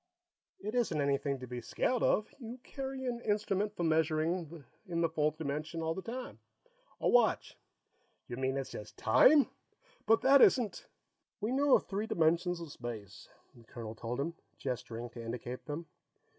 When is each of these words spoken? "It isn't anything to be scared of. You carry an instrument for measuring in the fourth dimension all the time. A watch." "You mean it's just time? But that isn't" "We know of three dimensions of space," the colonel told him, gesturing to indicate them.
"It 0.61 0.73
isn't 0.73 0.99
anything 0.99 1.37
to 1.37 1.45
be 1.47 1.61
scared 1.61 2.01
of. 2.01 2.33
You 2.39 2.57
carry 2.63 3.05
an 3.05 3.19
instrument 3.21 3.75
for 3.75 3.83
measuring 3.83 4.63
in 4.87 5.01
the 5.01 5.09
fourth 5.09 5.37
dimension 5.37 5.83
all 5.83 5.93
the 5.93 6.01
time. 6.01 6.39
A 6.99 7.07
watch." 7.07 7.55
"You 8.27 8.35
mean 8.37 8.57
it's 8.57 8.71
just 8.71 8.97
time? 8.97 9.45
But 10.07 10.21
that 10.21 10.41
isn't" 10.41 10.87
"We 11.39 11.51
know 11.51 11.75
of 11.75 11.85
three 11.85 12.07
dimensions 12.07 12.59
of 12.59 12.71
space," 12.71 13.29
the 13.53 13.63
colonel 13.63 13.93
told 13.93 14.19
him, 14.19 14.33
gesturing 14.57 15.11
to 15.11 15.23
indicate 15.23 15.65
them. 15.67 15.85